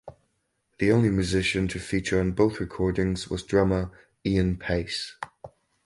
[0.79, 3.91] The only musician to feature on both recordings was drummer
[4.25, 5.15] Ian Paice.